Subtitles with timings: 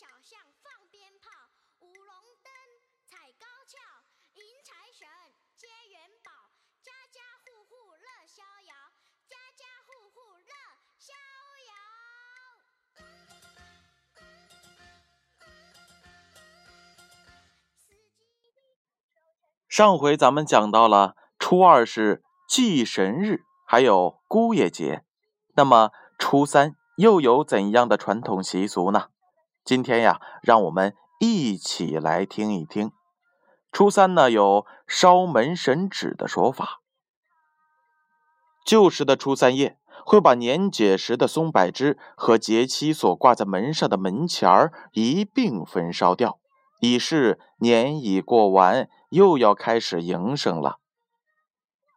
[0.00, 1.28] 小巷放鞭炮，
[1.80, 2.08] 舞龙
[2.42, 2.48] 灯，
[3.04, 3.76] 踩高跷，
[4.32, 5.06] 迎财神，
[5.58, 6.32] 接元宝，
[6.80, 8.72] 家家户户乐逍遥，
[9.28, 10.54] 家家户户乐
[10.96, 11.12] 逍
[11.68, 11.74] 遥。
[19.68, 25.04] 上回咱们讲到了初二是祭神日，还有姑爷节，
[25.56, 29.10] 那么初三又有怎样的传统习俗呢？
[29.70, 32.90] 今天呀，让我们一起来听一听。
[33.70, 36.80] 初三呢，有烧门神纸的说法。
[38.66, 46.40] 旧时的初三夜，会把年节时的松柏枝和节期所挂在门上的门钱儿一并焚烧掉，
[46.80, 50.78] 以示年已过完，又要开始营生了。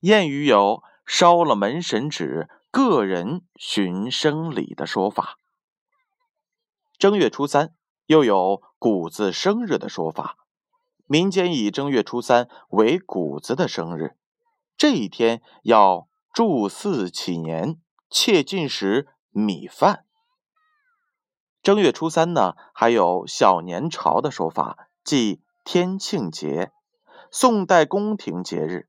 [0.00, 5.38] 谚语有“烧了门神纸，个人寻生礼”的说法。
[6.98, 7.74] 正月初三
[8.06, 10.36] 又有谷子生日的说法，
[11.04, 14.16] 民间以正月初三为谷子的生日，
[14.78, 20.04] 这一天要祝祀祈年，切进食米饭。
[21.62, 26.72] 正月初三呢，还有小年朝的说法，即天庆节，
[27.30, 28.88] 宋代宫廷节日。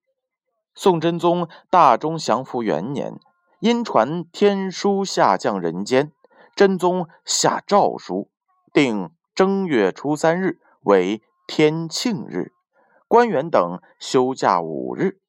[0.74, 3.20] 宋真宗大中祥符元年，
[3.60, 6.14] 因传天书下降人间。
[6.58, 8.32] 真宗下诏书，
[8.74, 12.52] 定正月初三日为天庆日，
[13.08, 15.20] 官员等休假五日。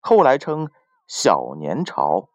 [0.00, 0.68] 后来称
[1.06, 2.30] 小年朝，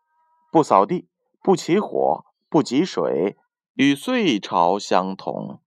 [0.49, 1.09] 不扫地，
[1.43, 3.35] 不起火，不汲水，
[3.73, 5.59] 与岁朝相同。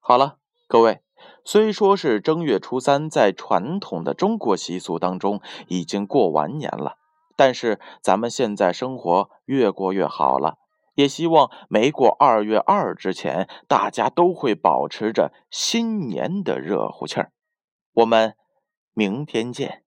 [0.00, 0.36] 好了，
[0.68, 1.02] 各位，
[1.44, 6.98] 虽说是正月初三，在传统的中国习俗当中已经过完年了，
[7.34, 10.58] 但是咱们现在生活越过越好了。
[11.00, 17.32] 也希望没过二月二之前，大家都会保持着新年的热乎气儿。
[17.94, 18.34] 我们
[18.92, 19.82] 明天见。